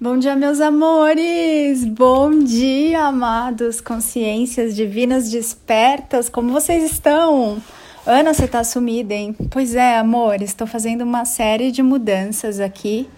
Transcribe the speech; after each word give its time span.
Bom 0.00 0.16
dia, 0.16 0.36
meus 0.36 0.60
amores! 0.60 1.84
Bom 1.84 2.30
dia, 2.38 3.06
amados 3.06 3.80
consciências 3.80 4.76
divinas 4.76 5.28
despertas! 5.28 6.28
Como 6.28 6.52
vocês 6.52 6.84
estão? 6.84 7.60
Ana, 8.06 8.32
você 8.32 8.46
tá 8.46 8.62
sumida, 8.62 9.12
hein? 9.12 9.34
Pois 9.50 9.74
é, 9.74 9.98
amor, 9.98 10.40
estou 10.40 10.68
fazendo 10.68 11.02
uma 11.02 11.24
série 11.24 11.72
de 11.72 11.82
mudanças 11.82 12.60
aqui 12.60 13.08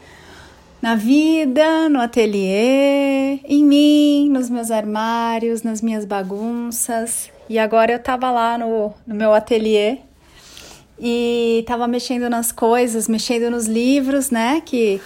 na 0.80 0.94
vida, 0.94 1.86
no 1.90 2.00
ateliê, 2.00 3.40
em 3.44 3.62
mim, 3.62 4.30
nos 4.30 4.48
meus 4.48 4.70
armários, 4.70 5.62
nas 5.62 5.82
minhas 5.82 6.06
bagunças. 6.06 7.30
E 7.46 7.58
agora 7.58 7.92
eu 7.92 7.98
tava 7.98 8.30
lá 8.30 8.56
no, 8.56 8.94
no 9.06 9.14
meu 9.14 9.34
ateliê 9.34 9.98
e 10.98 11.62
tava 11.66 11.86
mexendo 11.86 12.30
nas 12.30 12.50
coisas, 12.50 13.06
mexendo 13.06 13.50
nos 13.50 13.66
livros, 13.66 14.30
né? 14.30 14.62
Que 14.64 14.98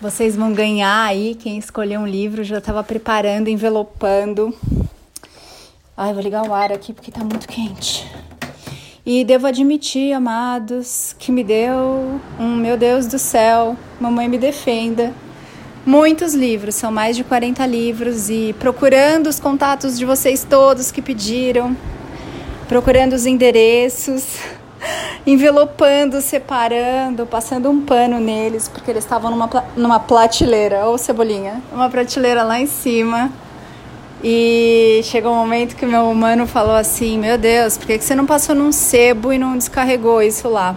vocês 0.00 0.34
vão 0.34 0.52
ganhar 0.52 1.04
aí, 1.04 1.34
quem 1.34 1.58
escolher 1.58 1.98
um 1.98 2.06
livro, 2.06 2.42
já 2.42 2.56
estava 2.56 2.82
preparando, 2.82 3.48
envelopando. 3.48 4.54
Ai, 5.94 6.14
vou 6.14 6.22
ligar 6.22 6.48
o 6.48 6.54
ar 6.54 6.72
aqui 6.72 6.94
porque 6.94 7.10
tá 7.10 7.20
muito 7.20 7.46
quente. 7.46 8.10
E 9.04 9.24
devo 9.24 9.46
admitir, 9.46 10.14
amados, 10.14 11.14
que 11.18 11.30
me 11.30 11.44
deu 11.44 12.18
um 12.38 12.56
meu 12.56 12.78
Deus 12.78 13.06
do 13.06 13.18
céu, 13.18 13.76
mamãe 14.00 14.26
me 14.26 14.38
defenda. 14.38 15.12
Muitos 15.84 16.32
livros, 16.32 16.76
são 16.76 16.90
mais 16.90 17.14
de 17.14 17.22
40 17.22 17.66
livros 17.66 18.30
e 18.30 18.54
procurando 18.58 19.26
os 19.26 19.38
contatos 19.38 19.98
de 19.98 20.06
vocês 20.06 20.44
todos 20.48 20.90
que 20.90 21.02
pediram, 21.02 21.76
procurando 22.68 23.12
os 23.12 23.26
endereços, 23.26 24.38
envelopando, 25.26 26.20
separando, 26.20 27.26
passando 27.26 27.70
um 27.70 27.80
pano 27.82 28.18
neles, 28.18 28.68
porque 28.68 28.90
eles 28.90 29.04
estavam 29.04 29.30
numa, 29.30 29.48
numa 29.76 30.00
prateleira, 30.00 30.86
ou 30.86 30.98
cebolinha, 30.98 31.62
uma 31.72 31.88
prateleira 31.88 32.42
lá 32.42 32.60
em 32.60 32.66
cima. 32.66 33.30
E 34.22 35.00
chegou 35.04 35.32
um 35.32 35.36
momento 35.36 35.74
que 35.74 35.86
meu 35.86 36.10
humano 36.10 36.46
falou 36.46 36.74
assim: 36.74 37.18
Meu 37.18 37.38
Deus, 37.38 37.78
por 37.78 37.86
que 37.86 37.98
você 37.98 38.14
não 38.14 38.26
passou 38.26 38.54
num 38.54 38.70
sebo 38.70 39.32
e 39.32 39.38
não 39.38 39.56
descarregou 39.56 40.22
isso 40.22 40.48
lá? 40.48 40.76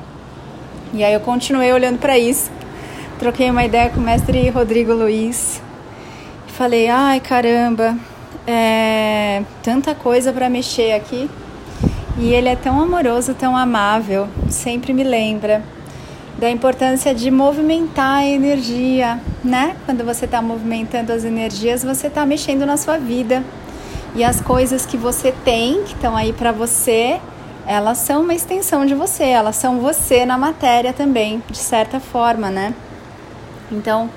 E 0.93 1.03
aí 1.03 1.13
eu 1.13 1.19
continuei 1.19 1.73
olhando 1.73 1.97
para 1.97 2.17
isso, 2.17 2.49
troquei 3.19 3.49
uma 3.49 3.65
ideia 3.65 3.89
com 3.89 3.99
o 3.99 4.03
mestre 4.03 4.49
Rodrigo 4.49 4.93
Luiz. 4.93 5.61
Falei: 6.47 6.87
Ai 6.87 7.19
caramba, 7.19 7.97
é 8.47 9.43
tanta 9.61 9.93
coisa 9.93 10.31
para 10.31 10.49
mexer 10.49 10.93
aqui. 10.93 11.29
E 12.17 12.31
ele 12.33 12.49
é 12.49 12.55
tão 12.55 12.79
amoroso, 12.79 13.33
tão 13.33 13.57
amável, 13.57 14.27
sempre 14.47 14.93
me 14.93 15.03
lembra 15.03 15.63
da 16.37 16.49
importância 16.49 17.13
de 17.13 17.29
movimentar 17.31 18.17
a 18.17 18.25
energia, 18.25 19.19
né? 19.43 19.75
Quando 19.85 20.03
você 20.03 20.25
está 20.25 20.41
movimentando 20.41 21.11
as 21.11 21.23
energias, 21.23 21.83
você 21.83 22.07
está 22.07 22.25
mexendo 22.25 22.65
na 22.65 22.77
sua 22.77 22.97
vida. 22.97 23.43
E 24.15 24.23
as 24.23 24.41
coisas 24.41 24.85
que 24.85 24.97
você 24.97 25.33
tem, 25.43 25.83
que 25.83 25.93
estão 25.93 26.15
aí 26.15 26.33
para 26.33 26.51
você, 26.51 27.19
elas 27.65 27.99
são 27.99 28.21
uma 28.21 28.33
extensão 28.33 28.85
de 28.85 28.93
você, 28.93 29.23
elas 29.23 29.55
são 29.55 29.79
você 29.79 30.25
na 30.25 30.37
matéria 30.37 30.93
também, 30.93 31.41
de 31.49 31.57
certa 31.57 31.99
forma, 31.99 32.49
né? 32.49 32.73
Então, 33.71 34.09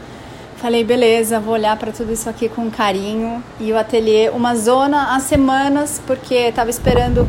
falei, 0.57 0.85
beleza, 0.85 1.39
vou 1.39 1.55
olhar 1.55 1.77
para 1.77 1.93
tudo 1.93 2.13
isso 2.13 2.29
aqui 2.29 2.49
com 2.49 2.71
carinho. 2.71 3.43
E 3.61 3.73
o 3.73 3.79
ateliê, 3.79 4.31
uma 4.31 4.55
zona 4.55 5.15
há 5.15 5.21
semanas, 5.21 6.03
porque 6.07 6.35
estava 6.35 6.71
esperando 6.71 7.27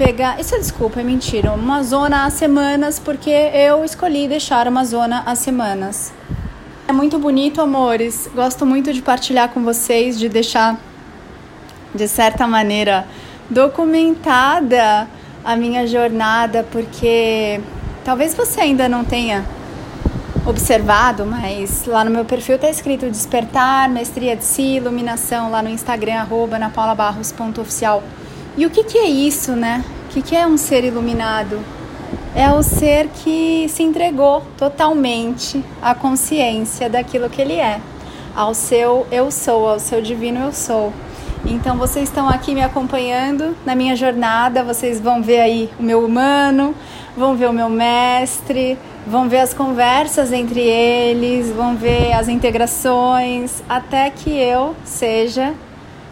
pegar. 0.00 0.40
Isso 0.40 0.54
é 0.54 0.58
desculpa, 0.58 0.98
é 0.98 1.04
mentira. 1.04 1.52
Uma 1.52 1.82
zona 1.82 2.24
há 2.24 2.30
semanas, 2.30 2.98
porque 2.98 3.28
eu 3.28 3.84
escolhi 3.84 4.26
deixar 4.26 4.66
uma 4.66 4.82
zona 4.82 5.22
há 5.26 5.34
semanas. 5.34 6.10
É 6.88 6.92
muito 6.92 7.18
bonito, 7.18 7.60
amores. 7.60 8.26
Gosto 8.34 8.64
muito 8.64 8.94
de 8.94 9.02
partilhar 9.02 9.50
com 9.50 9.62
vocês, 9.62 10.18
de 10.18 10.26
deixar, 10.26 10.80
de 11.94 12.08
certa 12.08 12.46
maneira, 12.46 13.06
documentada 13.50 15.06
a 15.44 15.54
minha 15.54 15.86
jornada, 15.86 16.66
porque 16.72 17.60
talvez 18.02 18.34
você 18.34 18.62
ainda 18.62 18.88
não 18.88 19.04
tenha 19.04 19.44
observado, 20.46 21.26
mas 21.26 21.84
lá 21.84 22.02
no 22.04 22.10
meu 22.10 22.24
perfil 22.24 22.58
tá 22.58 22.70
escrito 22.70 23.10
Despertar, 23.10 23.86
Mestria 23.90 24.34
de 24.34 24.44
Si, 24.44 24.76
Iluminação, 24.76 25.50
lá 25.50 25.60
no 25.60 25.68
Instagram, 25.68 26.20
arroba 26.20 26.58
napaulabarros.oficial. 26.58 28.02
E 28.56 28.66
o 28.66 28.70
que, 28.70 28.82
que 28.82 28.98
é 28.98 29.08
isso, 29.08 29.52
né? 29.52 29.84
O 30.10 30.12
que, 30.12 30.22
que 30.22 30.34
é 30.34 30.44
um 30.44 30.56
ser 30.56 30.82
iluminado? 30.82 31.60
É 32.34 32.50
o 32.50 32.64
ser 32.64 33.06
que 33.22 33.68
se 33.68 33.84
entregou 33.84 34.42
totalmente 34.58 35.64
à 35.80 35.94
consciência 35.94 36.90
daquilo 36.90 37.30
que 37.30 37.40
ele 37.40 37.54
é, 37.54 37.80
ao 38.34 38.52
seu 38.52 39.06
eu 39.12 39.30
sou, 39.30 39.68
ao 39.68 39.78
seu 39.78 40.02
divino 40.02 40.40
eu 40.40 40.52
sou. 40.52 40.92
Então 41.46 41.76
vocês 41.76 42.08
estão 42.08 42.28
aqui 42.28 42.56
me 42.56 42.60
acompanhando 42.60 43.56
na 43.64 43.76
minha 43.76 43.94
jornada, 43.94 44.64
vocês 44.64 45.00
vão 45.00 45.22
ver 45.22 45.42
aí 45.42 45.70
o 45.78 45.82
meu 45.84 46.04
humano, 46.04 46.74
vão 47.16 47.36
ver 47.36 47.48
o 47.48 47.52
meu 47.52 47.68
mestre, 47.68 48.76
vão 49.06 49.28
ver 49.28 49.38
as 49.38 49.54
conversas 49.54 50.32
entre 50.32 50.58
eles, 50.58 51.52
vão 51.52 51.76
ver 51.76 52.14
as 52.14 52.26
integrações, 52.26 53.62
até 53.68 54.10
que 54.10 54.30
eu 54.30 54.74
seja 54.84 55.54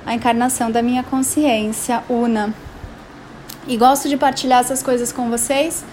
a 0.07 0.15
encarnação 0.15 0.71
da 0.71 0.83
minha 0.83 1.03
consciência 1.03 2.05
una. 2.09 2.55
E 3.69 3.77
gosto 3.77 4.09
de 4.09 4.17
partilhar 4.17 4.61
essas 4.61 4.83
coisas 4.83 5.13
com 5.13 5.29
vocês, 5.29 5.85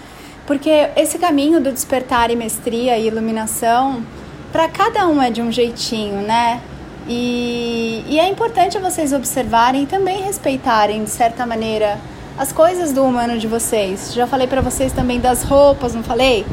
porque 0.46 0.88
esse 0.96 1.18
caminho 1.18 1.60
do 1.60 1.70
despertar 1.70 2.30
e 2.30 2.36
mestria 2.36 2.96
e 2.96 3.06
iluminação, 3.06 4.02
para 4.50 4.66
cada 4.66 5.06
um 5.06 5.20
é 5.20 5.30
de 5.30 5.42
um 5.42 5.52
jeitinho, 5.52 6.22
né? 6.22 6.62
E, 7.06 8.02
e 8.08 8.18
é 8.18 8.28
importante 8.28 8.78
vocês 8.78 9.12
observarem 9.12 9.82
e 9.82 9.86
também 9.86 10.22
respeitarem, 10.22 11.04
de 11.04 11.10
certa 11.10 11.44
maneira, 11.46 11.98
as 12.38 12.50
coisas 12.50 12.92
do 12.92 13.04
humano 13.04 13.38
de 13.38 13.46
vocês. 13.46 14.14
Já 14.14 14.26
falei 14.26 14.46
para 14.46 14.62
vocês 14.62 14.90
também 14.90 15.20
das 15.20 15.42
roupas, 15.42 15.94
não 15.94 16.02
falei? 16.02 16.46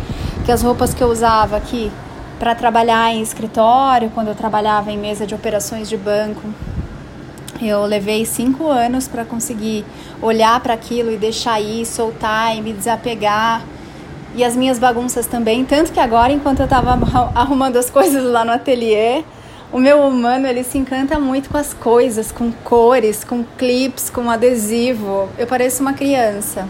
Que 0.46 0.52
as 0.52 0.62
roupas 0.62 0.94
que 0.94 1.02
eu 1.02 1.08
usava 1.08 1.56
aqui 1.56 1.90
para 2.38 2.54
trabalhar 2.54 3.14
em 3.14 3.22
escritório, 3.22 4.12
quando 4.14 4.28
eu 4.28 4.36
trabalhava 4.36 4.92
em 4.92 4.98
mesa 4.98 5.26
de 5.26 5.34
operações 5.34 5.88
de 5.88 5.96
banco, 5.96 6.42
eu 7.68 7.86
levei 7.86 8.26
cinco 8.26 8.68
anos 8.68 9.08
para 9.08 9.24
conseguir 9.26 9.86
olhar 10.22 10.60
para 10.60 10.74
aquilo 10.74 11.12
e 11.12 11.18
deixar 11.18 11.60
ir, 11.60 11.86
soltar 11.86 12.56
e 12.56 12.62
me 12.62 12.74
desapegar. 12.74 13.62
E 14.36 14.44
as 14.44 14.56
minhas 14.56 14.80
bagunças 14.80 15.28
também. 15.28 15.64
Tanto 15.64 15.92
que 15.92 16.00
agora, 16.00 16.34
enquanto 16.34 16.60
eu 16.60 16.66
estava 16.66 16.98
arrumando 17.36 17.78
as 17.78 17.90
coisas 17.90 18.24
lá 18.24 18.44
no 18.44 18.52
ateliê, 18.52 19.24
o 19.72 19.80
meu 19.80 20.02
humano 20.02 20.48
ele 20.48 20.64
se 20.64 20.78
encanta 20.78 21.20
muito 21.20 21.50
com 21.50 21.58
as 21.58 21.74
coisas, 21.74 22.32
com 22.32 22.52
cores, 22.52 23.24
com 23.24 23.44
clips, 23.58 24.10
com 24.10 24.30
adesivo. 24.30 25.30
Eu 25.38 25.48
pareço 25.48 25.82
uma 25.82 25.94
criança. 25.94 26.68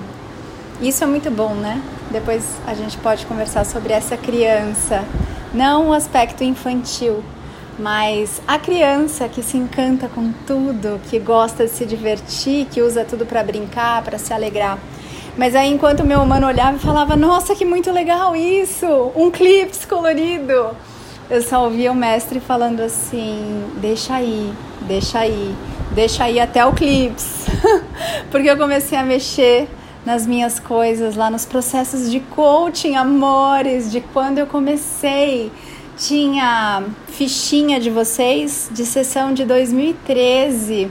Isso 0.81 1.03
é 1.03 1.07
muito 1.07 1.29
bom, 1.29 1.53
né? 1.53 1.81
Depois 2.11 2.55
a 2.65 2.73
gente 2.73 2.97
pode 2.97 3.25
conversar 3.25 3.65
sobre 3.65 3.91
essa 3.91 4.15
criança, 4.15 5.03
não 5.53 5.89
o 5.89 5.93
aspecto 5.93 6.43
infantil, 6.43 7.23
mas 7.77 8.41
a 8.47 8.59
criança 8.59 9.27
que 9.27 9.41
se 9.41 9.57
encanta 9.57 10.07
com 10.07 10.31
tudo, 10.45 10.99
que 11.09 11.19
gosta 11.19 11.65
de 11.65 11.71
se 11.71 11.85
divertir, 11.85 12.67
que 12.71 12.81
usa 12.81 13.03
tudo 13.03 13.25
para 13.25 13.43
brincar, 13.43 14.03
para 14.03 14.17
se 14.17 14.33
alegrar. 14.33 14.77
Mas 15.37 15.55
aí, 15.55 15.71
enquanto 15.71 16.05
meu 16.05 16.21
humano 16.21 16.47
olhava 16.47 16.77
e 16.77 16.79
falava: 16.79 17.15
Nossa, 17.15 17.55
que 17.55 17.65
muito 17.65 17.91
legal 17.91 18.35
isso! 18.35 18.85
Um 19.15 19.31
clipe 19.31 19.75
colorido! 19.87 20.75
Eu 21.29 21.41
só 21.41 21.63
ouvia 21.63 21.91
o 21.91 21.95
mestre 21.95 22.39
falando 22.39 22.81
assim: 22.81 23.65
Deixa 23.77 24.15
aí, 24.15 24.53
deixa 24.81 25.19
aí, 25.19 25.55
deixa 25.91 26.25
aí 26.25 26.39
até 26.39 26.63
o 26.63 26.73
clips. 26.73 27.47
Porque 28.29 28.49
eu 28.49 28.57
comecei 28.57 28.97
a 28.97 29.03
mexer 29.03 29.67
nas 30.05 30.27
minhas 30.27 30.59
coisas 30.59 31.15
lá 31.15 31.29
nos 31.29 31.45
processos 31.45 32.11
de 32.11 32.19
coaching, 32.19 32.95
amores, 32.95 33.91
de 33.91 34.01
quando 34.01 34.37
eu 34.37 34.45
comecei 34.45 35.51
tinha 35.97 36.83
fichinha 37.07 37.79
de 37.79 37.89
vocês 37.89 38.69
de 38.71 38.85
sessão 38.85 39.33
de 39.33 39.45
2013 39.45 40.89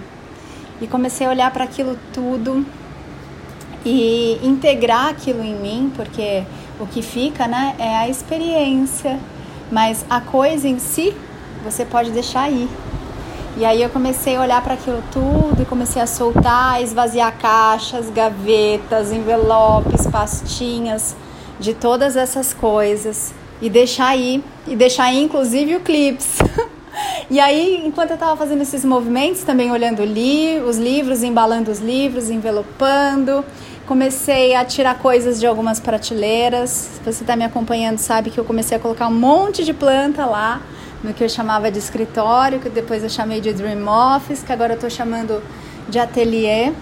e 0.81 0.87
comecei 0.87 1.27
a 1.27 1.31
olhar 1.31 1.51
para 1.53 1.65
aquilo 1.65 1.99
tudo 2.13 2.65
e 3.85 4.39
integrar 4.43 5.09
aquilo 5.09 5.43
em 5.43 5.55
mim, 5.57 5.93
porque 5.95 6.45
o 6.79 6.87
que 6.87 7.03
fica, 7.03 7.47
né, 7.49 7.75
é 7.79 7.97
a 7.97 8.09
experiência, 8.09 9.19
mas 9.71 10.05
a 10.09 10.21
coisa 10.21 10.69
em 10.69 10.79
si 10.79 11.15
você 11.65 11.85
pode 11.85 12.11
deixar 12.11 12.43
aí. 12.43 12.69
E 13.57 13.65
aí 13.65 13.83
eu 13.83 13.91
comecei 13.91 14.37
a 14.37 14.41
olhar 14.41 14.63
para 14.63 14.75
aquilo 14.75 15.03
tudo 15.13 15.61
e 15.61 15.65
comecei 15.65 16.01
a 16.01 16.07
soltar, 16.07 16.81
esvaziar 16.83 17.37
caixas, 17.39 18.09
gavetas, 18.09 19.13
envelopes, 19.13 20.07
pastinhas 20.07 21.15
de 21.61 21.75
todas 21.75 22.17
essas 22.17 22.55
coisas 22.55 23.35
e 23.63 23.71
deixar 23.71 24.09
aí, 24.09 24.43
e 24.67 24.75
deixar 24.75 25.05
aí 25.05 25.23
inclusive 25.23 25.77
o 25.77 25.81
clips. 25.81 26.41
e 27.31 27.39
aí, 27.39 27.81
enquanto 27.87 28.11
eu 28.11 28.15
estava 28.15 28.37
fazendo 28.37 28.61
esses 28.61 28.85
movimentos, 28.85 29.43
também 29.45 29.71
olhando 29.71 30.05
li 30.05 30.61
os 30.61 30.77
livros, 30.77 31.23
embalando 31.23 31.71
os 31.71 31.79
livros, 31.79 32.29
envelopando, 32.29 33.45
comecei 33.87 34.57
a 34.57 34.65
tirar 34.65 34.99
coisas 34.99 35.39
de 35.39 35.47
algumas 35.47 35.79
prateleiras. 35.79 36.71
Se 36.71 37.01
você 37.05 37.23
está 37.23 37.37
me 37.37 37.45
acompanhando, 37.45 37.99
sabe 37.99 38.31
que 38.31 38.39
eu 38.39 38.45
comecei 38.45 38.77
a 38.77 38.81
colocar 38.81 39.07
um 39.07 39.15
monte 39.15 39.65
de 39.65 39.73
planta 39.73 40.27
lá 40.27 40.61
no 41.01 41.15
que 41.15 41.23
eu 41.23 41.29
chamava 41.29 41.71
de 41.71 41.79
escritório, 41.79 42.59
que 42.59 42.69
depois 42.69 43.05
eu 43.05 43.09
chamei 43.09 43.41
de 43.41 43.53
Dream 43.53 43.87
Office, 43.87 44.43
que 44.43 44.53
agora 44.53 44.73
eu 44.73 44.77
estou 44.77 44.91
chamando 44.91 45.41
de 45.89 46.01
ateliê. 46.01 46.73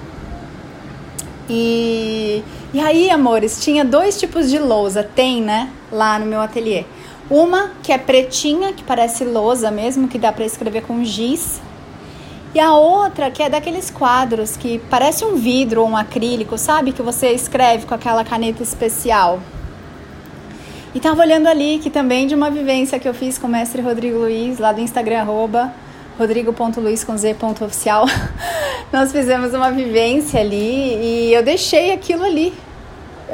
E, 1.48 2.42
e 2.72 2.80
aí, 2.80 3.10
amores, 3.10 3.62
tinha 3.62 3.84
dois 3.84 4.18
tipos 4.18 4.48
de 4.48 4.58
lousa, 4.58 5.02
tem, 5.02 5.42
né, 5.42 5.68
lá 5.90 6.18
no 6.18 6.26
meu 6.26 6.40
ateliê. 6.40 6.84
Uma 7.30 7.70
que 7.82 7.92
é 7.92 7.98
pretinha, 7.98 8.72
que 8.72 8.82
parece 8.82 9.24
lousa 9.24 9.70
mesmo, 9.70 10.08
que 10.08 10.18
dá 10.18 10.32
para 10.32 10.44
escrever 10.44 10.82
com 10.82 11.04
giz. 11.04 11.60
E 12.52 12.58
a 12.58 12.74
outra 12.74 13.30
que 13.30 13.42
é 13.42 13.48
daqueles 13.48 13.90
quadros 13.90 14.56
que 14.56 14.80
parece 14.90 15.24
um 15.24 15.36
vidro 15.36 15.82
ou 15.82 15.88
um 15.88 15.96
acrílico, 15.96 16.58
sabe? 16.58 16.92
Que 16.92 17.02
você 17.02 17.30
escreve 17.30 17.86
com 17.86 17.94
aquela 17.94 18.24
caneta 18.24 18.62
especial. 18.62 19.40
E 20.92 20.98
tava 20.98 21.22
olhando 21.22 21.46
ali 21.46 21.78
que 21.78 21.88
também 21.88 22.26
de 22.26 22.34
uma 22.34 22.50
vivência 22.50 22.98
que 22.98 23.08
eu 23.08 23.14
fiz 23.14 23.38
com 23.38 23.46
o 23.46 23.50
mestre 23.50 23.80
Rodrigo 23.80 24.18
Luiz, 24.18 24.58
lá 24.58 24.72
do 24.72 24.80
Instagram, 24.80 25.20
arroba. 25.20 25.72
Nós 28.92 29.12
fizemos 29.12 29.54
uma 29.54 29.70
vivência 29.70 30.40
ali 30.40 31.28
e 31.28 31.32
eu 31.32 31.44
deixei 31.44 31.92
aquilo 31.92 32.24
ali 32.24 32.52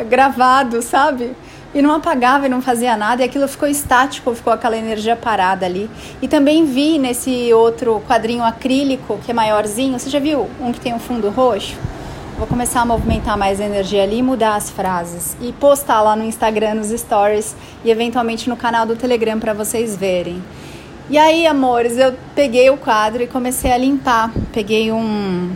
gravado, 0.09 0.83
sabe? 0.83 1.35
E 1.77 1.83
não 1.83 1.95
apagava 1.95 2.47
e 2.47 2.49
não 2.49 2.63
fazia 2.63 2.97
nada, 2.97 3.21
e 3.21 3.25
aquilo 3.27 3.47
ficou 3.47 3.69
estático, 3.69 4.35
ficou 4.35 4.51
aquela 4.51 4.79
energia 4.79 5.15
parada 5.15 5.67
ali. 5.67 5.91
E 6.23 6.27
também 6.27 6.65
vi 6.65 6.99
nesse 6.99 7.53
outro 7.53 8.03
quadrinho 8.09 8.43
acrílico, 8.43 9.19
que 9.23 9.31
é 9.31 9.35
maiorzinho, 9.35 9.99
você 9.99 10.09
já 10.09 10.19
viu 10.19 10.49
um 10.59 10.73
que 10.73 10.81
tem 10.81 10.95
um 10.95 10.99
fundo 10.99 11.29
roxo? 11.29 11.77
Vou 12.39 12.47
começar 12.47 12.81
a 12.81 12.87
movimentar 12.87 13.37
mais 13.37 13.61
a 13.61 13.65
energia 13.67 14.05
ali, 14.05 14.23
mudar 14.23 14.57
as 14.57 14.71
frases 14.71 15.37
e 15.39 15.53
postar 15.53 16.01
lá 16.01 16.17
no 16.17 16.25
Instagram, 16.25 16.77
nos 16.77 16.89
stories 16.99 17.55
e 17.85 17.91
eventualmente 17.91 18.49
no 18.49 18.57
canal 18.57 18.87
do 18.87 18.97
Telegram 18.97 19.39
para 19.39 19.53
vocês 19.53 19.95
verem. 19.95 20.43
E 21.11 21.19
aí, 21.19 21.47
amores, 21.47 21.99
eu 21.99 22.15
peguei 22.35 22.71
o 22.71 22.79
quadro 22.79 23.23
e 23.23 23.27
comecei 23.27 23.71
a 23.71 23.77
limpar. 23.77 24.33
Peguei 24.51 24.91
um. 24.91 25.55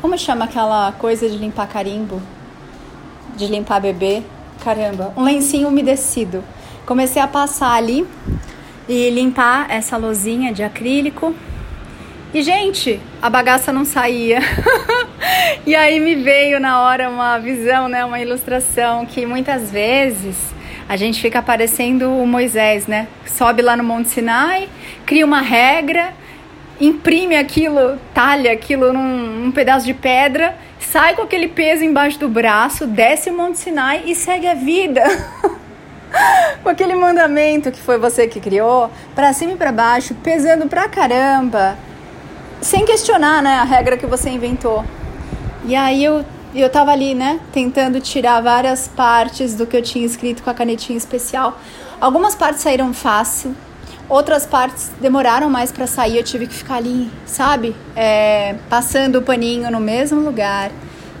Como 0.00 0.16
chama 0.16 0.46
aquela 0.46 0.92
coisa 0.92 1.28
de 1.28 1.36
limpar 1.36 1.68
carimbo? 1.68 2.22
De 3.36 3.46
limpar 3.46 3.82
bebê? 3.82 4.22
Caramba, 4.68 5.14
um 5.16 5.22
lencinho 5.22 5.66
umedecido. 5.68 6.44
Comecei 6.84 7.22
a 7.22 7.26
passar 7.26 7.72
ali 7.72 8.06
e 8.86 9.08
limpar 9.08 9.66
essa 9.70 9.96
lozinha 9.96 10.52
de 10.52 10.62
acrílico 10.62 11.34
e, 12.34 12.42
gente, 12.42 13.00
a 13.22 13.30
bagaça 13.30 13.72
não 13.72 13.86
saía. 13.86 14.40
e 15.64 15.74
aí 15.74 15.98
me 15.98 16.16
veio 16.16 16.60
na 16.60 16.82
hora 16.82 17.08
uma 17.08 17.38
visão, 17.38 17.88
né, 17.88 18.04
uma 18.04 18.20
ilustração 18.20 19.06
que 19.06 19.24
muitas 19.24 19.70
vezes 19.70 20.36
a 20.86 20.96
gente 20.96 21.18
fica 21.18 21.40
parecendo 21.40 22.12
o 22.12 22.26
Moisés, 22.26 22.86
né? 22.86 23.08
Sobe 23.24 23.62
lá 23.62 23.74
no 23.74 23.82
Monte 23.82 24.10
Sinai, 24.10 24.68
cria 25.06 25.24
uma 25.24 25.40
regra, 25.40 26.12
imprime 26.78 27.36
aquilo, 27.36 27.98
talha 28.12 28.52
aquilo 28.52 28.92
num, 28.92 29.44
num 29.44 29.50
pedaço 29.50 29.86
de 29.86 29.94
pedra, 29.94 30.54
sai 30.92 31.14
com 31.14 31.22
aquele 31.22 31.48
peso 31.48 31.84
embaixo 31.84 32.18
do 32.18 32.28
braço, 32.28 32.86
desce 32.86 33.30
o 33.30 33.36
Monte 33.36 33.58
Sinai 33.58 34.02
e 34.06 34.14
segue 34.14 34.46
a 34.46 34.54
vida. 34.54 35.02
com 36.62 36.68
aquele 36.68 36.94
mandamento 36.94 37.70
que 37.70 37.80
foi 37.80 37.98
você 37.98 38.26
que 38.26 38.40
criou, 38.40 38.90
para 39.14 39.32
cima 39.32 39.52
e 39.52 39.56
para 39.56 39.70
baixo, 39.70 40.14
pesando 40.14 40.66
pra 40.66 40.88
caramba 40.88 41.76
sem 42.60 42.84
questionar, 42.84 43.42
né, 43.42 43.54
a 43.54 43.64
regra 43.64 43.96
que 43.96 44.06
você 44.06 44.30
inventou. 44.30 44.84
E 45.64 45.76
aí 45.76 46.02
eu 46.02 46.24
eu 46.54 46.70
tava 46.70 46.90
ali, 46.90 47.14
né, 47.14 47.38
tentando 47.52 48.00
tirar 48.00 48.40
várias 48.40 48.88
partes 48.88 49.54
do 49.54 49.66
que 49.66 49.76
eu 49.76 49.82
tinha 49.82 50.04
escrito 50.04 50.42
com 50.42 50.48
a 50.48 50.54
canetinha 50.54 50.96
especial. 50.96 51.60
Algumas 52.00 52.34
partes 52.34 52.62
saíram 52.62 52.94
fácil, 52.94 53.54
outras 54.08 54.46
partes 54.46 54.90
demoraram 55.00 55.50
mais 55.50 55.70
para 55.70 55.86
sair. 55.86 56.16
Eu 56.16 56.24
tive 56.24 56.46
que 56.46 56.54
ficar 56.54 56.76
ali, 56.76 57.10
sabe, 57.26 57.76
é, 57.94 58.54
passando 58.68 59.16
o 59.16 59.22
paninho 59.22 59.70
no 59.70 59.80
mesmo 59.80 60.20
lugar. 60.20 60.70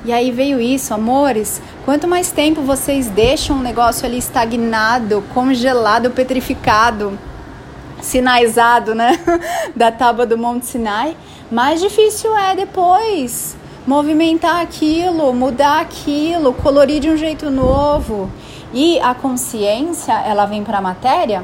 E 0.04 0.12
aí 0.12 0.30
veio 0.30 0.60
isso, 0.60 0.94
amores. 0.94 1.60
Quanto 1.84 2.08
mais 2.08 2.30
tempo 2.30 2.62
vocês 2.62 3.08
deixam 3.08 3.56
um 3.56 3.60
negócio 3.60 4.06
ali 4.06 4.18
estagnado, 4.18 5.22
congelado, 5.34 6.10
petrificado, 6.10 7.18
sinaizado, 8.00 8.94
né, 8.94 9.18
da 9.74 9.90
tábua 9.90 10.24
do 10.24 10.38
Monte 10.38 10.66
Sinai, 10.66 11.16
mais 11.50 11.80
difícil 11.80 12.36
é 12.36 12.54
depois 12.54 13.56
movimentar 13.86 14.60
aquilo, 14.60 15.32
mudar 15.32 15.80
aquilo, 15.80 16.52
colorir 16.52 17.00
de 17.00 17.10
um 17.10 17.16
jeito 17.16 17.50
novo. 17.50 18.30
E 18.72 19.00
a 19.00 19.14
consciência, 19.14 20.12
ela 20.12 20.44
vem 20.44 20.62
para 20.62 20.78
a 20.78 20.82
matéria 20.82 21.42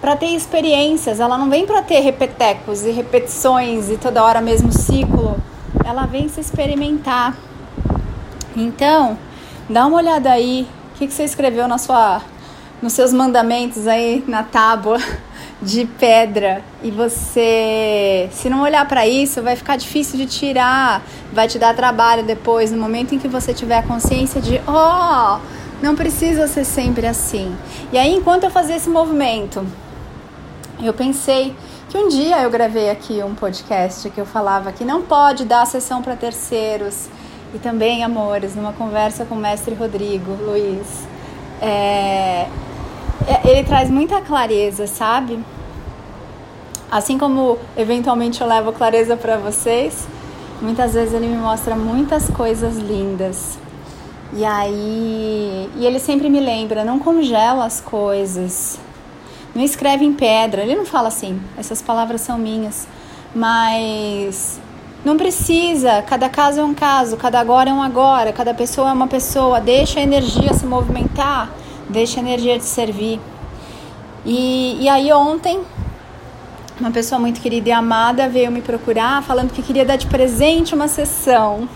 para 0.00 0.16
ter 0.16 0.28
experiências, 0.28 1.20
ela 1.20 1.36
não 1.36 1.50
vem 1.50 1.66
para 1.66 1.82
ter 1.82 2.00
repetecos 2.00 2.84
e 2.84 2.90
repetições 2.90 3.90
e 3.90 3.98
toda 3.98 4.24
hora 4.24 4.40
mesmo 4.40 4.72
ciclo. 4.72 5.36
Ela 5.84 6.06
vem 6.06 6.28
se 6.28 6.40
experimentar. 6.40 7.36
Então, 8.56 9.18
dá 9.68 9.86
uma 9.86 9.98
olhada 9.98 10.30
aí, 10.30 10.66
o 10.94 10.98
que, 10.98 11.06
que 11.06 11.12
você 11.12 11.24
escreveu 11.24 11.68
na 11.68 11.76
sua, 11.76 12.22
nos 12.80 12.94
seus 12.94 13.12
mandamentos 13.12 13.86
aí 13.86 14.24
na 14.26 14.42
tábua 14.42 14.98
de 15.60 15.84
pedra 15.84 16.64
e 16.82 16.90
você, 16.90 18.28
se 18.32 18.48
não 18.48 18.62
olhar 18.62 18.88
para 18.88 19.06
isso, 19.06 19.42
vai 19.42 19.54
ficar 19.54 19.76
difícil 19.76 20.18
de 20.18 20.24
tirar, 20.24 21.02
vai 21.30 21.46
te 21.46 21.58
dar 21.58 21.76
trabalho 21.76 22.24
depois, 22.24 22.72
no 22.72 22.78
momento 22.78 23.14
em 23.14 23.18
que 23.18 23.28
você 23.28 23.52
tiver 23.52 23.78
a 23.78 23.82
consciência 23.82 24.40
de, 24.40 24.60
ó, 24.66 25.36
oh, 25.36 25.40
não 25.82 25.94
precisa 25.94 26.46
ser 26.46 26.64
sempre 26.64 27.06
assim. 27.06 27.54
E 27.92 27.98
aí, 27.98 28.14
enquanto 28.14 28.44
eu 28.44 28.50
fazia 28.50 28.76
esse 28.76 28.88
movimento, 28.88 29.66
eu 30.82 30.94
pensei 30.94 31.54
que 31.88 31.98
um 31.98 32.08
dia 32.08 32.42
eu 32.42 32.50
gravei 32.50 32.90
aqui 32.90 33.22
um 33.22 33.34
podcast 33.34 34.08
que 34.10 34.20
eu 34.20 34.26
falava 34.26 34.72
que 34.72 34.84
não 34.84 35.02
pode 35.02 35.44
dar 35.44 35.66
sessão 35.66 36.02
para 36.02 36.16
terceiros. 36.16 37.08
E 37.52 37.58
também, 37.58 38.04
amores, 38.04 38.54
numa 38.54 38.72
conversa 38.72 39.24
com 39.24 39.34
o 39.34 39.38
mestre 39.38 39.74
Rodrigo 39.74 40.32
Luiz, 40.40 40.86
é, 41.60 42.46
é, 43.26 43.40
ele 43.44 43.64
traz 43.64 43.90
muita 43.90 44.20
clareza, 44.20 44.86
sabe? 44.86 45.38
Assim 46.90 47.18
como 47.18 47.58
eventualmente 47.76 48.40
eu 48.40 48.46
levo 48.46 48.72
clareza 48.72 49.16
para 49.16 49.36
vocês, 49.36 50.06
muitas 50.62 50.94
vezes 50.94 51.12
ele 51.12 51.26
me 51.26 51.36
mostra 51.36 51.74
muitas 51.74 52.30
coisas 52.30 52.76
lindas. 52.76 53.58
E 54.32 54.44
aí, 54.44 55.68
e 55.76 55.84
ele 55.84 55.98
sempre 55.98 56.28
me 56.30 56.38
lembra, 56.38 56.84
não 56.84 57.00
congela 57.00 57.64
as 57.64 57.80
coisas. 57.80 58.78
Não 59.54 59.62
escreve 59.62 60.04
em 60.04 60.12
pedra. 60.12 60.62
Ele 60.62 60.74
não 60.74 60.86
fala 60.86 61.08
assim, 61.08 61.40
essas 61.58 61.82
palavras 61.82 62.20
são 62.20 62.38
minhas, 62.38 62.86
mas 63.34 64.60
não 65.04 65.16
precisa, 65.16 66.02
cada 66.02 66.28
caso 66.28 66.60
é 66.60 66.64
um 66.64 66.74
caso, 66.74 67.16
cada 67.16 67.40
agora 67.40 67.70
é 67.70 67.72
um 67.72 67.82
agora, 67.82 68.32
cada 68.32 68.52
pessoa 68.52 68.90
é 68.90 68.92
uma 68.92 69.08
pessoa. 69.08 69.60
Deixa 69.60 70.00
a 70.00 70.02
energia 70.02 70.52
se 70.52 70.66
movimentar. 70.66 71.50
Deixa 71.88 72.20
a 72.20 72.22
energia 72.22 72.56
de 72.56 72.64
servir. 72.64 73.20
E, 74.24 74.76
e 74.80 74.88
aí 74.88 75.12
ontem, 75.12 75.60
uma 76.78 76.90
pessoa 76.90 77.18
muito 77.18 77.40
querida 77.40 77.68
e 77.68 77.72
amada 77.72 78.28
veio 78.28 78.52
me 78.52 78.62
procurar 78.62 79.22
falando 79.22 79.52
que 79.52 79.60
queria 79.60 79.84
dar 79.84 79.96
de 79.96 80.06
presente 80.06 80.74
uma 80.74 80.86
sessão 80.86 81.68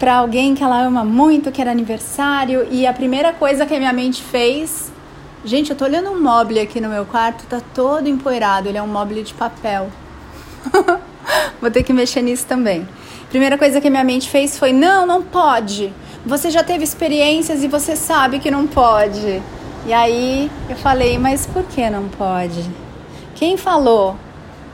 para 0.00 0.16
alguém 0.16 0.54
que 0.54 0.64
ela 0.64 0.82
ama 0.82 1.04
muito, 1.04 1.52
que 1.52 1.60
era 1.60 1.70
aniversário, 1.70 2.66
e 2.70 2.86
a 2.86 2.92
primeira 2.92 3.34
coisa 3.34 3.66
que 3.66 3.74
a 3.74 3.78
minha 3.78 3.92
mente 3.92 4.22
fez, 4.22 4.89
gente, 5.44 5.70
eu 5.70 5.76
tô 5.76 5.84
olhando 5.84 6.10
um 6.10 6.20
móvel 6.20 6.62
aqui 6.62 6.80
no 6.80 6.88
meu 6.88 7.04
quarto, 7.04 7.46
tá 7.46 7.60
todo 7.74 8.08
empoeirado, 8.08 8.68
ele 8.68 8.78
é 8.78 8.82
um 8.82 8.88
móvel 8.88 9.22
de 9.22 9.34
papel. 9.34 9.90
Vou 11.60 11.70
ter 11.70 11.82
que 11.82 11.92
mexer 11.92 12.22
nisso 12.22 12.46
também. 12.46 12.86
Primeira 13.28 13.56
coisa 13.56 13.80
que 13.80 13.88
minha 13.88 14.04
mente 14.04 14.28
fez 14.28 14.58
foi: 14.58 14.72
não, 14.72 15.06
não 15.06 15.22
pode. 15.22 15.92
Você 16.26 16.50
já 16.50 16.62
teve 16.62 16.84
experiências 16.84 17.62
e 17.62 17.68
você 17.68 17.96
sabe 17.96 18.38
que 18.38 18.50
não 18.50 18.66
pode. 18.66 19.42
E 19.86 19.92
aí 19.92 20.50
eu 20.68 20.76
falei, 20.76 21.18
mas 21.18 21.46
por 21.46 21.64
que 21.64 21.88
não 21.88 22.08
pode? 22.08 22.68
Quem 23.34 23.56
falou 23.56 24.16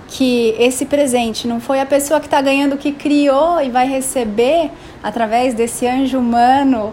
que 0.08 0.54
esse 0.58 0.86
presente 0.86 1.46
não 1.46 1.60
foi 1.60 1.80
a 1.80 1.86
pessoa 1.86 2.18
que 2.18 2.26
está 2.26 2.40
ganhando 2.40 2.76
que 2.76 2.92
criou 2.92 3.60
e 3.60 3.70
vai 3.70 3.88
receber 3.88 4.70
através 5.02 5.54
desse 5.54 5.86
anjo 5.86 6.18
humano 6.18 6.92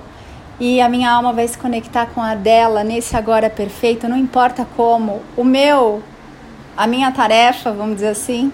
e 0.59 0.79
a 0.79 0.87
minha 0.87 1.11
alma 1.11 1.33
vai 1.33 1.47
se 1.47 1.57
conectar 1.57 2.07
com 2.07 2.21
a 2.21 2.35
dela 2.35 2.83
nesse 2.83 3.15
agora 3.15 3.49
perfeito, 3.49 4.07
não 4.07 4.17
importa 4.17 4.67
como. 4.75 5.21
O 5.35 5.43
meu, 5.43 6.01
a 6.77 6.85
minha 6.85 7.11
tarefa, 7.11 7.71
vamos 7.71 7.95
dizer 7.95 8.09
assim, 8.09 8.51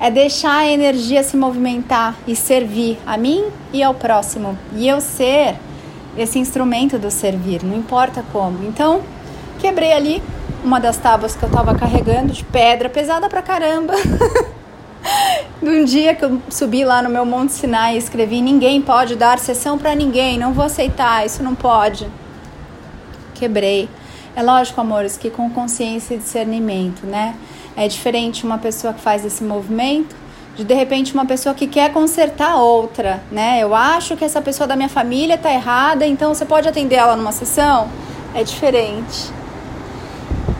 é 0.00 0.10
deixar 0.10 0.58
a 0.58 0.66
energia 0.66 1.22
se 1.22 1.36
movimentar 1.36 2.16
e 2.26 2.34
servir 2.34 2.98
a 3.06 3.16
mim 3.16 3.44
e 3.72 3.82
ao 3.82 3.94
próximo. 3.94 4.58
E 4.74 4.88
eu 4.88 5.00
ser 5.00 5.56
esse 6.16 6.38
instrumento 6.38 6.98
do 6.98 7.10
servir, 7.10 7.62
não 7.62 7.76
importa 7.76 8.24
como. 8.32 8.64
Então, 8.66 9.02
quebrei 9.58 9.92
ali 9.92 10.22
uma 10.64 10.78
das 10.78 10.96
tábuas 10.96 11.34
que 11.34 11.42
eu 11.42 11.48
estava 11.48 11.74
carregando 11.74 12.32
de 12.32 12.44
pedra, 12.44 12.88
pesada 12.88 13.28
pra 13.28 13.42
caramba. 13.42 13.94
de 15.62 15.68
um 15.68 15.84
dia 15.84 16.14
que 16.14 16.24
eu 16.24 16.40
subi 16.50 16.84
lá 16.84 17.02
no 17.02 17.10
meu 17.10 17.24
Monte 17.24 17.52
Sinai 17.52 17.94
e 17.94 17.98
escrevi: 17.98 18.40
Ninguém 18.40 18.80
pode 18.80 19.16
dar 19.16 19.38
sessão 19.38 19.78
para 19.78 19.94
ninguém, 19.94 20.38
não 20.38 20.52
vou 20.52 20.64
aceitar, 20.64 21.24
isso 21.24 21.42
não 21.42 21.54
pode. 21.54 22.08
Quebrei. 23.34 23.88
É 24.34 24.42
lógico, 24.42 24.80
amores, 24.80 25.16
que 25.16 25.28
com 25.28 25.50
consciência 25.50 26.14
e 26.14 26.18
discernimento, 26.18 27.04
né? 27.04 27.34
É 27.76 27.86
diferente 27.86 28.44
uma 28.44 28.58
pessoa 28.58 28.92
que 28.92 29.00
faz 29.00 29.24
esse 29.24 29.44
movimento 29.44 30.22
de 30.54 30.64
de 30.64 30.74
repente 30.74 31.14
uma 31.14 31.24
pessoa 31.24 31.54
que 31.54 31.66
quer 31.66 31.92
consertar 31.92 32.56
outra, 32.56 33.22
né? 33.30 33.58
Eu 33.62 33.74
acho 33.74 34.16
que 34.16 34.24
essa 34.24 34.40
pessoa 34.40 34.66
da 34.66 34.76
minha 34.76 34.88
família 34.88 35.38
tá 35.38 35.50
errada, 35.52 36.06
então 36.06 36.34
você 36.34 36.44
pode 36.44 36.68
atender 36.68 36.96
ela 36.96 37.16
numa 37.16 37.32
sessão? 37.32 37.88
É 38.34 38.42
diferente. 38.42 39.30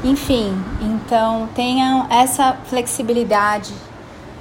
Enfim, 0.04 0.52
então 0.80 1.48
tenham 1.54 2.06
essa 2.10 2.56
flexibilidade, 2.64 3.72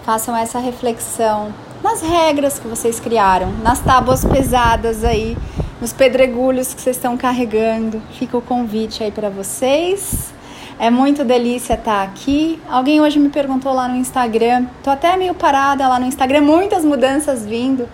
façam 0.05 0.35
essa 0.35 0.59
reflexão 0.59 1.53
nas 1.83 2.01
regras 2.01 2.59
que 2.59 2.67
vocês 2.67 2.99
criaram, 2.99 3.51
nas 3.63 3.79
tábuas 3.79 4.23
pesadas 4.23 5.03
aí, 5.03 5.37
nos 5.79 5.91
pedregulhos 5.91 6.73
que 6.73 6.81
vocês 6.81 6.95
estão 6.95 7.17
carregando. 7.17 8.01
Fica 8.13 8.37
o 8.37 8.41
convite 8.41 9.03
aí 9.03 9.11
para 9.11 9.29
vocês. 9.29 10.33
É 10.79 10.89
muito 10.89 11.23
delícia 11.23 11.73
estar 11.73 12.03
aqui. 12.03 12.59
Alguém 12.69 13.01
hoje 13.01 13.19
me 13.19 13.29
perguntou 13.29 13.73
lá 13.73 13.87
no 13.87 13.95
Instagram. 13.95 14.65
Tô 14.83 14.89
até 14.89 15.15
meio 15.17 15.33
parada 15.33 15.87
lá 15.87 15.99
no 15.99 16.05
Instagram, 16.05 16.41
muitas 16.41 16.83
mudanças 16.83 17.45
vindo. 17.45 17.87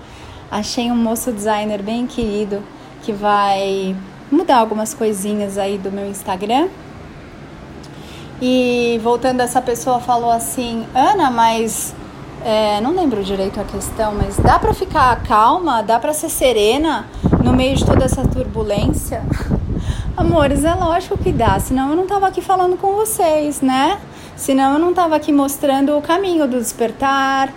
Achei 0.49 0.89
um 0.91 0.95
moço 0.95 1.31
designer 1.31 1.81
bem 1.81 2.07
querido 2.07 2.63
que 3.01 3.11
vai 3.11 3.95
mudar 4.31 4.57
algumas 4.57 4.93
coisinhas 4.93 5.57
aí 5.57 5.77
do 5.77 5.91
meu 5.91 6.05
Instagram. 6.05 6.69
E 8.41 8.99
voltando, 9.03 9.41
essa 9.41 9.61
pessoa 9.61 9.99
falou 9.99 10.31
assim: 10.31 10.85
Ana, 10.93 11.31
mas 11.31 11.95
é, 12.47 12.79
não 12.79 12.95
lembro 12.95 13.21
direito 13.21 13.59
a 13.59 13.65
questão, 13.65 14.15
mas 14.15 14.37
dá 14.37 14.57
para 14.57 14.73
ficar 14.73 15.21
calma, 15.23 15.83
dá 15.83 15.99
para 15.99 16.13
ser 16.13 16.29
serena 16.29 17.05
no 17.43 17.51
meio 17.51 17.75
de 17.75 17.85
toda 17.85 18.05
essa 18.05 18.25
turbulência? 18.25 19.21
Amores, 20.15 20.63
é 20.63 20.73
lógico 20.73 21.17
que 21.17 21.33
dá, 21.33 21.59
senão 21.59 21.89
eu 21.89 21.95
não 21.97 22.07
tava 22.07 22.25
aqui 22.25 22.39
falando 22.39 22.77
com 22.77 22.93
vocês, 22.93 23.59
né? 23.59 23.99
Senão 24.37 24.75
eu 24.75 24.79
não 24.79 24.93
tava 24.93 25.17
aqui 25.17 25.33
mostrando 25.33 25.97
o 25.97 26.01
caminho 26.01 26.47
do 26.47 26.57
despertar, 26.57 27.53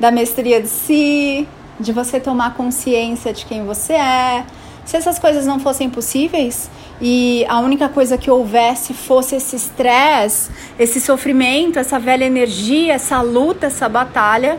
da 0.00 0.10
mestria 0.10 0.60
de 0.60 0.66
si, 0.68 1.46
de 1.78 1.92
você 1.92 2.18
tomar 2.18 2.54
consciência 2.54 3.32
de 3.32 3.46
quem 3.46 3.64
você 3.64 3.92
é. 3.92 4.44
Se 4.84 4.96
essas 4.96 5.20
coisas 5.20 5.46
não 5.46 5.60
fossem 5.60 5.88
possíveis 5.88 6.68
e 7.00 7.44
a 7.48 7.58
única 7.60 7.88
coisa 7.88 8.18
que 8.18 8.30
houvesse 8.30 8.92
fosse 8.92 9.36
esse 9.36 9.56
estresse, 9.56 10.50
esse 10.78 11.00
sofrimento, 11.00 11.78
essa 11.78 11.98
velha 11.98 12.24
energia, 12.24 12.94
essa 12.94 13.20
luta, 13.22 13.66
essa 13.66 13.88
batalha, 13.88 14.58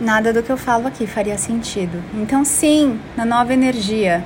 nada 0.00 0.32
do 0.32 0.42
que 0.42 0.50
eu 0.50 0.56
falo 0.56 0.88
aqui 0.88 1.06
faria 1.06 1.38
sentido. 1.38 2.02
Então, 2.14 2.44
sim, 2.44 2.98
na 3.16 3.24
nova 3.24 3.52
energia, 3.52 4.24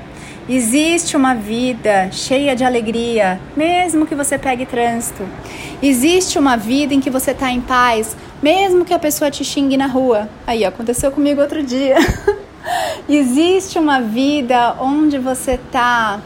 Existe 0.49 1.17
uma 1.17 1.35
vida 1.35 2.09
cheia 2.13 2.55
de 2.55 2.63
alegria, 2.63 3.41
mesmo 3.57 4.07
que 4.07 4.15
você 4.15 4.39
pegue 4.39 4.65
trânsito. 4.65 5.25
Existe 5.83 6.39
uma 6.39 6.57
vida 6.57 6.95
em 6.95 7.01
que 7.01 7.11
você 7.11 7.33
está 7.33 7.51
em 7.51 7.61
paz, 7.61 8.17
mesmo 8.41 8.85
que 8.85 8.95
a 8.95 8.99
pessoa 8.99 9.29
te 9.29 9.45
xingue 9.45 9.77
na 9.77 9.89
rua. 9.89 10.29
Aí, 10.47 10.65
aconteceu 10.65 11.11
comigo 11.11 11.41
outro 11.41 11.65
dia. 11.65 11.97
Existe 13.11 13.77
uma 13.77 14.01
vida 14.01 14.77
onde 14.79 15.19
você 15.19 15.55
está 15.55 16.21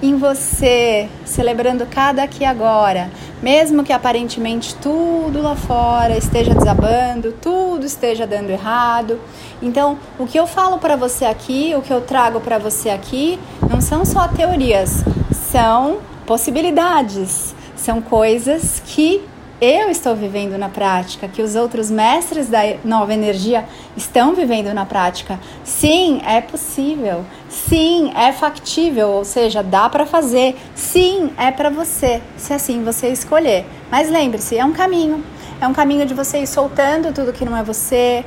em 0.00 0.16
você, 0.16 1.08
celebrando 1.24 1.84
cada 1.86 2.22
aqui 2.22 2.44
agora, 2.44 3.10
mesmo 3.42 3.82
que 3.82 3.92
aparentemente 3.92 4.74
tudo 4.76 5.42
lá 5.42 5.56
fora 5.56 6.16
esteja 6.16 6.54
desabando, 6.54 7.32
tudo 7.32 7.84
esteja 7.84 8.26
dando 8.26 8.50
errado. 8.50 9.18
Então, 9.60 9.98
o 10.18 10.26
que 10.26 10.38
eu 10.38 10.46
falo 10.46 10.78
para 10.78 10.94
você 10.94 11.24
aqui, 11.24 11.74
o 11.76 11.82
que 11.82 11.92
eu 11.92 12.00
trago 12.00 12.40
para 12.40 12.58
você 12.58 12.90
aqui, 12.90 13.38
não 13.68 13.80
são 13.80 14.04
só 14.04 14.28
teorias, 14.28 15.04
são 15.32 15.98
possibilidades, 16.26 17.54
são 17.74 18.00
coisas 18.00 18.80
que 18.86 19.22
eu 19.60 19.90
estou 19.90 20.14
vivendo 20.14 20.56
na 20.56 20.68
prática, 20.68 21.26
que 21.26 21.42
os 21.42 21.56
outros 21.56 21.90
mestres 21.90 22.48
da 22.48 22.60
nova 22.84 23.12
energia 23.12 23.64
estão 23.96 24.34
vivendo 24.34 24.72
na 24.72 24.86
prática. 24.86 25.38
Sim, 25.64 26.20
é 26.24 26.40
possível. 26.40 27.24
Sim, 27.48 28.12
é 28.14 28.32
factível, 28.32 29.08
ou 29.08 29.24
seja, 29.24 29.62
dá 29.62 29.88
para 29.88 30.06
fazer. 30.06 30.56
Sim, 30.76 31.32
é 31.36 31.50
para 31.50 31.70
você, 31.70 32.22
se 32.36 32.52
assim 32.52 32.84
você 32.84 33.08
escolher. 33.08 33.66
Mas 33.90 34.08
lembre-se, 34.08 34.56
é 34.56 34.64
um 34.64 34.72
caminho. 34.72 35.24
É 35.60 35.66
um 35.66 35.72
caminho 35.72 36.06
de 36.06 36.14
você 36.14 36.38
ir 36.38 36.46
soltando 36.46 37.12
tudo 37.12 37.32
que 37.32 37.44
não 37.44 37.56
é 37.56 37.64
você, 37.64 38.24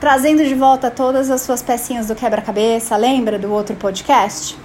trazendo 0.00 0.42
de 0.42 0.54
volta 0.54 0.90
todas 0.90 1.30
as 1.30 1.42
suas 1.42 1.62
pecinhas 1.62 2.08
do 2.08 2.14
quebra-cabeça. 2.14 2.96
Lembra 2.96 3.38
do 3.38 3.52
outro 3.52 3.76
podcast? 3.76 4.56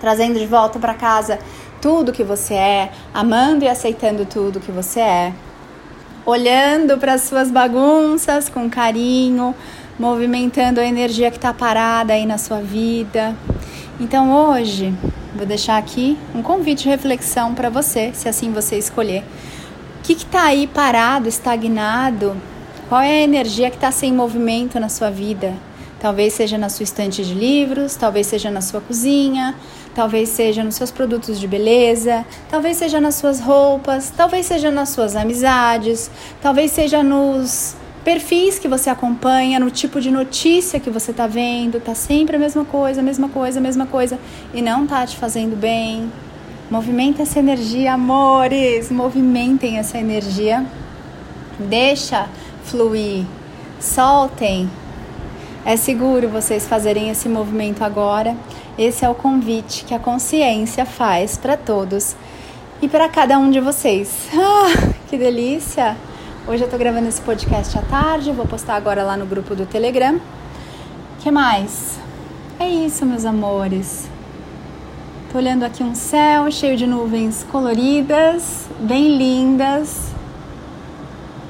Trazendo 0.00 0.38
de 0.38 0.46
volta 0.46 0.78
para 0.78 0.94
casa 0.94 1.38
tudo 1.80 2.12
que 2.12 2.22
você 2.22 2.54
é, 2.54 2.90
amando 3.12 3.64
e 3.64 3.68
aceitando 3.68 4.24
tudo 4.24 4.60
que 4.60 4.70
você 4.70 5.00
é, 5.00 5.32
olhando 6.24 6.98
para 6.98 7.14
as 7.14 7.22
suas 7.22 7.50
bagunças 7.50 8.48
com 8.48 8.68
carinho, 8.68 9.54
movimentando 9.98 10.80
a 10.80 10.84
energia 10.84 11.30
que 11.30 11.36
está 11.36 11.52
parada 11.52 12.12
aí 12.12 12.26
na 12.26 12.38
sua 12.38 12.60
vida. 12.60 13.34
Então 13.98 14.32
hoje 14.32 14.94
vou 15.34 15.46
deixar 15.46 15.78
aqui 15.78 16.18
um 16.34 16.42
convite 16.42 16.84
de 16.84 16.88
reflexão 16.88 17.54
para 17.54 17.70
você, 17.70 18.10
se 18.14 18.28
assim 18.28 18.52
você 18.52 18.76
escolher. 18.76 19.22
O 19.98 20.02
que 20.02 20.12
está 20.12 20.44
aí 20.44 20.66
parado, 20.66 21.28
estagnado? 21.28 22.36
Qual 22.88 23.00
é 23.00 23.18
a 23.18 23.22
energia 23.22 23.70
que 23.70 23.76
está 23.76 23.92
sem 23.92 24.12
movimento 24.12 24.80
na 24.80 24.88
sua 24.88 25.10
vida? 25.10 25.54
Talvez 26.00 26.32
seja 26.32 26.56
na 26.56 26.70
sua 26.70 26.84
estante 26.84 27.22
de 27.22 27.34
livros, 27.34 27.94
talvez 27.94 28.26
seja 28.26 28.50
na 28.50 28.62
sua 28.62 28.80
cozinha, 28.80 29.54
talvez 29.94 30.30
seja 30.30 30.64
nos 30.64 30.74
seus 30.74 30.90
produtos 30.90 31.38
de 31.38 31.46
beleza, 31.46 32.24
talvez 32.48 32.78
seja 32.78 32.98
nas 32.98 33.16
suas 33.16 33.38
roupas, 33.38 34.10
talvez 34.16 34.46
seja 34.46 34.70
nas 34.70 34.88
suas 34.88 35.14
amizades, 35.14 36.10
talvez 36.40 36.70
seja 36.70 37.02
nos 37.02 37.76
perfis 38.02 38.58
que 38.58 38.66
você 38.66 38.88
acompanha, 38.88 39.60
no 39.60 39.70
tipo 39.70 40.00
de 40.00 40.10
notícia 40.10 40.80
que 40.80 40.88
você 40.88 41.10
está 41.10 41.26
vendo, 41.26 41.78
tá 41.78 41.94
sempre 41.94 42.36
a 42.36 42.38
mesma 42.38 42.64
coisa, 42.64 43.00
a 43.00 43.04
mesma 43.04 43.28
coisa, 43.28 43.58
a 43.58 43.62
mesma 43.62 43.86
coisa 43.86 44.18
e 44.54 44.62
não 44.62 44.86
tá 44.86 45.06
te 45.06 45.18
fazendo 45.18 45.54
bem. 45.54 46.10
Movimenta 46.70 47.22
essa 47.22 47.40
energia, 47.40 47.92
amores, 47.92 48.90
movimentem 48.90 49.76
essa 49.76 49.98
energia. 49.98 50.64
Deixa 51.58 52.26
fluir. 52.64 53.26
Soltem. 53.78 54.70
É 55.64 55.76
seguro 55.76 56.26
vocês 56.26 56.66
fazerem 56.66 57.10
esse 57.10 57.28
movimento 57.28 57.84
agora. 57.84 58.34
Esse 58.78 59.04
é 59.04 59.08
o 59.08 59.14
convite 59.14 59.84
que 59.84 59.92
a 59.92 59.98
consciência 59.98 60.86
faz 60.86 61.36
para 61.36 61.54
todos 61.54 62.16
e 62.80 62.88
para 62.88 63.10
cada 63.10 63.38
um 63.38 63.50
de 63.50 63.60
vocês. 63.60 64.28
Ah, 64.34 64.92
que 65.08 65.18
delícia! 65.18 65.96
Hoje 66.46 66.64
eu 66.64 66.70
tô 66.70 66.78
gravando 66.78 67.08
esse 67.08 67.20
podcast 67.20 67.76
à 67.78 67.82
tarde, 67.82 68.32
vou 68.32 68.46
postar 68.46 68.76
agora 68.76 69.02
lá 69.02 69.16
no 69.16 69.26
grupo 69.26 69.54
do 69.54 69.66
Telegram. 69.66 70.18
Que 71.20 71.30
mais? 71.30 71.98
É 72.58 72.66
isso, 72.66 73.04
meus 73.04 73.24
amores. 73.24 74.08
Tô 75.30 75.38
olhando 75.38 75.64
aqui 75.64 75.82
um 75.82 75.94
céu 75.94 76.50
cheio 76.50 76.76
de 76.76 76.86
nuvens 76.86 77.44
coloridas, 77.50 78.66
bem 78.80 79.18
lindas. 79.18 80.10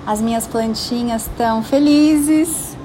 As 0.07 0.21
minhas 0.21 0.47
plantinhas 0.47 1.23
estão 1.23 1.63
felizes. 1.63 2.80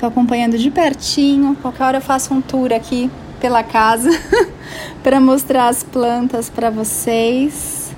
Tô 0.00 0.06
acompanhando 0.06 0.56
de 0.56 0.70
pertinho. 0.70 1.54
Qualquer 1.60 1.84
hora 1.84 1.98
eu 1.98 2.00
faço 2.00 2.32
um 2.32 2.40
tour 2.40 2.72
aqui 2.72 3.10
pela 3.38 3.62
casa 3.62 4.08
para 5.04 5.20
mostrar 5.20 5.68
as 5.68 5.82
plantas 5.82 6.48
para 6.48 6.70
vocês. 6.70 7.94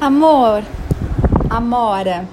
Amor, 0.00 0.62
Amora, 1.50 2.26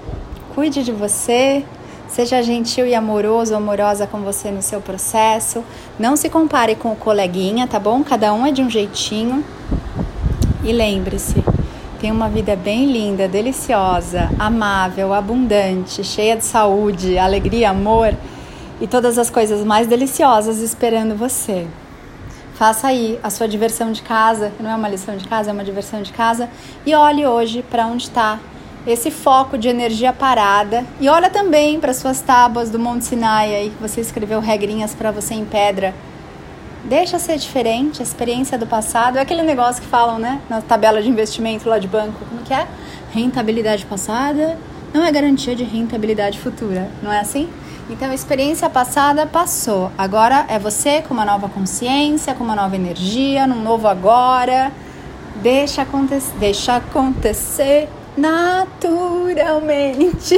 cuide 0.54 0.82
de 0.82 0.92
você, 0.92 1.62
seja 2.08 2.42
gentil 2.42 2.86
e 2.86 2.94
amoroso, 2.94 3.54
amorosa 3.54 4.06
com 4.06 4.20
você 4.20 4.50
no 4.50 4.62
seu 4.62 4.80
processo. 4.80 5.62
Não 5.98 6.16
se 6.16 6.30
compare 6.30 6.74
com 6.74 6.92
o 6.92 6.96
coleguinha, 6.96 7.66
tá 7.66 7.78
bom? 7.78 8.02
Cada 8.02 8.32
um 8.32 8.46
é 8.46 8.50
de 8.50 8.62
um 8.62 8.70
jeitinho. 8.70 9.44
E 10.64 10.72
lembre-se, 10.72 11.44
tem 11.96 12.12
uma 12.12 12.28
vida 12.28 12.54
bem 12.54 12.86
linda, 12.86 13.26
deliciosa, 13.26 14.30
amável, 14.38 15.12
abundante, 15.12 16.04
cheia 16.04 16.36
de 16.36 16.44
saúde, 16.44 17.18
alegria, 17.18 17.70
amor 17.70 18.14
e 18.80 18.86
todas 18.86 19.18
as 19.18 19.30
coisas 19.30 19.64
mais 19.64 19.86
deliciosas 19.86 20.60
esperando 20.60 21.16
você. 21.16 21.66
Faça 22.54 22.88
aí 22.88 23.18
a 23.22 23.30
sua 23.30 23.46
diversão 23.46 23.92
de 23.92 24.02
casa, 24.02 24.50
que 24.56 24.62
não 24.62 24.70
é 24.70 24.76
uma 24.76 24.88
lição 24.88 25.16
de 25.16 25.26
casa, 25.26 25.50
é 25.50 25.52
uma 25.52 25.64
diversão 25.64 26.00
de 26.02 26.12
casa, 26.12 26.48
e 26.86 26.94
olhe 26.94 27.26
hoje 27.26 27.62
para 27.68 27.86
onde 27.86 28.04
está 28.04 28.38
esse 28.86 29.10
foco 29.10 29.58
de 29.58 29.68
energia 29.68 30.12
parada. 30.12 30.84
E 31.00 31.08
olha 31.08 31.28
também 31.28 31.80
para 31.80 31.92
suas 31.92 32.20
tábuas 32.20 32.70
do 32.70 32.78
Monte 32.78 33.04
Sinai 33.04 33.54
aí, 33.54 33.70
que 33.70 33.82
você 33.82 34.00
escreveu 34.00 34.40
regrinhas 34.40 34.94
para 34.94 35.10
você 35.10 35.34
em 35.34 35.44
pedra. 35.44 35.94
Deixa 36.88 37.18
ser 37.18 37.36
diferente, 37.36 38.00
a 38.00 38.04
experiência 38.04 38.56
do 38.56 38.66
passado. 38.66 39.18
É 39.18 39.20
aquele 39.20 39.42
negócio 39.42 39.82
que 39.82 39.88
falam, 39.88 40.20
né? 40.20 40.40
Na 40.48 40.60
tabela 40.60 41.02
de 41.02 41.08
investimento 41.08 41.68
lá 41.68 41.80
de 41.80 41.88
banco. 41.88 42.24
Como 42.28 42.42
que 42.42 42.54
é? 42.54 42.64
Rentabilidade 43.12 43.84
passada 43.86 44.56
não 44.94 45.04
é 45.04 45.10
garantia 45.10 45.54
de 45.54 45.64
rentabilidade 45.64 46.38
futura. 46.38 46.88
Não 47.02 47.12
é 47.12 47.20
assim? 47.20 47.48
Então 47.90 48.10
a 48.10 48.14
experiência 48.14 48.70
passada 48.70 49.26
passou. 49.26 49.90
Agora 49.98 50.46
é 50.48 50.58
você 50.58 51.02
com 51.02 51.12
uma 51.12 51.24
nova 51.24 51.48
consciência, 51.48 52.34
com 52.34 52.44
uma 52.44 52.54
nova 52.54 52.76
energia, 52.76 53.46
num 53.46 53.62
novo 53.62 53.88
agora. 53.88 54.72
Deixa 55.42 55.82
acontecer, 55.82 56.32
deixa 56.38 56.76
acontecer 56.76 57.88
naturalmente. 58.16 60.36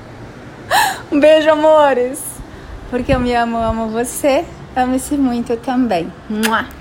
um 1.10 1.18
beijo, 1.18 1.50
amores. 1.50 2.22
Porque 2.90 3.14
eu 3.14 3.20
me 3.20 3.34
amo, 3.34 3.56
amo 3.56 3.88
você. 3.88 4.44
Ame-se 4.74 5.16
muito 5.16 5.56
também. 5.56 6.10
Mua. 6.28 6.79